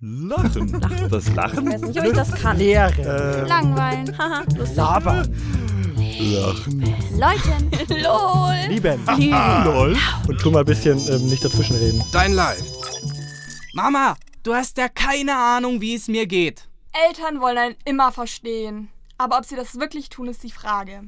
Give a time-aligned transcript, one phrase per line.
[0.00, 0.78] Lachen.
[1.10, 1.66] Das Lachen?
[1.66, 2.58] Ich weiß nicht, ob ich das kann.
[2.58, 3.46] Leere.
[3.48, 4.18] Langweilen.
[4.18, 4.76] Haha, lustig.
[4.76, 5.34] Labern.
[6.20, 6.80] Lachen.
[7.18, 8.02] Leuten.
[8.02, 8.68] LOL.
[8.68, 9.00] Lieben.
[9.64, 9.96] Lol.
[10.28, 12.02] Und tu mal ein bisschen ähm, nicht dazwischenreden.
[12.12, 12.62] Dein Live.
[13.72, 16.68] Mama, du hast ja keine Ahnung, wie es mir geht.
[17.08, 18.88] Eltern wollen einen immer verstehen.
[19.16, 21.04] Aber ob sie das wirklich tun, ist die Frage.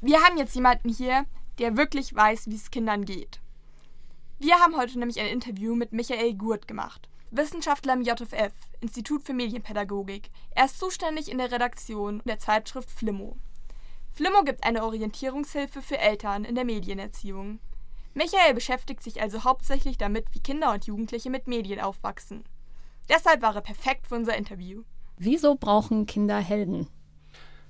[0.00, 1.24] Wir haben jetzt jemanden hier,
[1.58, 3.40] der wirklich weiß, wie es Kindern geht.
[4.38, 7.08] Wir haben heute nämlich ein Interview mit Michael Gurt gemacht.
[7.32, 10.30] Wissenschaftler im JFF, Institut für Medienpädagogik.
[10.54, 13.36] Er ist zuständig in der Redaktion der Zeitschrift Flimmo.
[14.12, 17.58] Flimmo gibt eine Orientierungshilfe für Eltern in der Medienerziehung.
[18.12, 22.44] Michael beschäftigt sich also hauptsächlich damit, wie Kinder und Jugendliche mit Medien aufwachsen.
[23.08, 24.82] Deshalb war er perfekt für unser Interview.
[25.16, 26.88] Wieso brauchen Kinder Helden?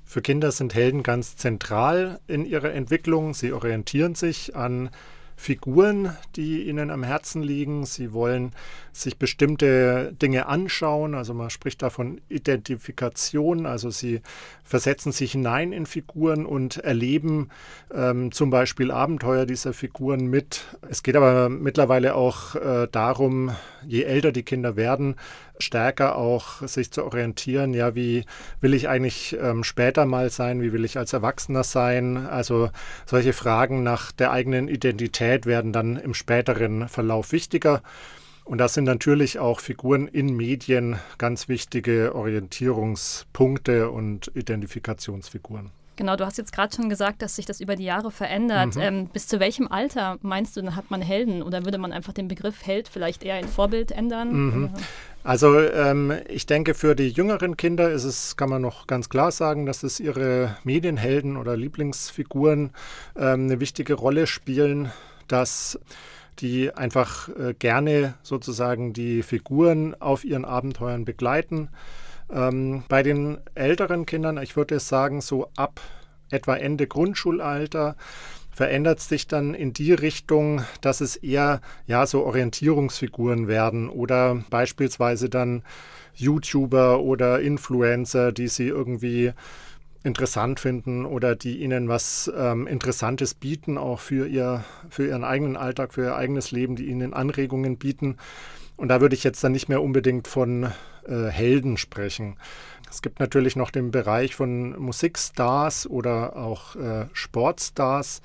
[0.05, 3.34] Für Kinder sind Helden ganz zentral in ihrer Entwicklung.
[3.34, 4.91] Sie orientieren sich an
[5.36, 7.84] Figuren, die ihnen am Herzen liegen.
[7.86, 8.52] Sie wollen
[8.92, 11.14] sich bestimmte Dinge anschauen.
[11.14, 13.66] Also man spricht da von Identifikation.
[13.66, 14.20] Also sie
[14.62, 17.48] versetzen sich hinein in Figuren und erleben
[17.92, 20.64] ähm, zum Beispiel Abenteuer dieser Figuren mit.
[20.88, 23.53] Es geht aber mittlerweile auch äh, darum,
[23.86, 25.16] je älter die Kinder werden,
[25.58, 28.25] stärker auch sich zu orientieren, ja, wie
[28.60, 32.16] will ich eigentlich ähm, später mal sein, wie will ich als Erwachsener sein.
[32.16, 32.70] Also
[33.06, 37.83] solche Fragen nach der eigenen Identität werden dann im späteren Verlauf wichtiger.
[38.45, 45.70] Und das sind natürlich auch Figuren in Medien ganz wichtige Orientierungspunkte und Identifikationsfiguren.
[45.97, 48.77] Genau, du hast jetzt gerade schon gesagt, dass sich das über die Jahre verändert.
[48.77, 48.83] Mhm.
[48.83, 51.43] Ähm, bis zu welchem Alter meinst du, dann hat man Helden?
[51.43, 54.33] Oder würde man einfach den Begriff Held vielleicht eher in Vorbild ändern?
[54.33, 54.70] Mhm.
[55.23, 59.31] Also ähm, ich denke, für die jüngeren Kinder ist es, kann man noch ganz klar
[59.31, 62.70] sagen, dass es ihre Medienhelden oder Lieblingsfiguren
[63.17, 64.91] ähm, eine wichtige Rolle spielen,
[65.28, 65.78] dass
[66.39, 71.69] die einfach äh, gerne sozusagen die Figuren auf ihren Abenteuern begleiten.
[72.31, 75.81] Ähm, bei den älteren Kindern, ich würde sagen, so ab
[76.31, 77.97] etwa Ende Grundschulalter,
[78.50, 85.31] verändert sich dann in die Richtung, dass es eher ja so Orientierungsfiguren werden oder beispielsweise
[85.31, 85.62] dann
[86.15, 89.32] YouTuber oder Influencer, die sie irgendwie
[90.04, 95.56] interessant finden oder die ihnen was ähm, Interessantes bieten, auch für, ihr, für ihren eigenen
[95.56, 98.16] Alltag, für ihr eigenes Leben, die ihnen Anregungen bieten.
[98.76, 100.72] Und da würde ich jetzt dann nicht mehr unbedingt von
[101.06, 102.36] äh, Helden sprechen.
[102.90, 108.20] Es gibt natürlich noch den Bereich von Musikstars oder auch äh, Sportstars,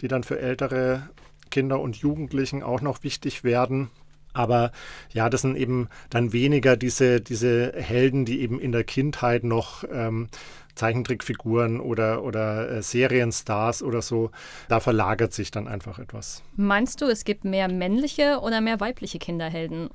[0.00, 1.08] die dann für ältere
[1.50, 3.90] Kinder und Jugendlichen auch noch wichtig werden.
[4.32, 4.72] Aber
[5.12, 9.84] ja, das sind eben dann weniger diese, diese Helden, die eben in der Kindheit noch
[9.92, 10.28] ähm,
[10.74, 14.30] Zeichentrickfiguren oder, oder äh, Serienstars oder so,
[14.68, 16.42] da verlagert sich dann einfach etwas.
[16.56, 19.90] Meinst du, es gibt mehr männliche oder mehr weibliche Kinderhelden?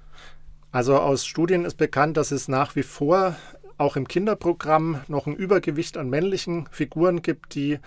[0.71, 3.35] Also aus Studien ist bekannt, dass es nach wie vor
[3.77, 7.79] auch im Kinderprogramm noch ein Übergewicht an männlichen Figuren gibt, die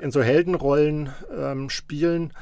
[0.00, 2.32] in so Heldenrollen ähm, spielen.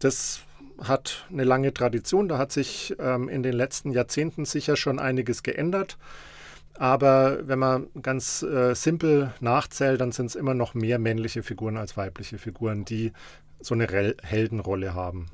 [0.00, 0.42] Das
[0.78, 5.42] hat eine lange Tradition, da hat sich ähm, in den letzten Jahrzehnten sicher schon einiges
[5.42, 5.98] geändert.
[6.74, 11.76] Aber wenn man ganz äh, simpel nachzählt, dann sind es immer noch mehr männliche Figuren
[11.76, 13.12] als weibliche Figuren, die
[13.60, 15.28] so eine Rel Heldenrolle haben.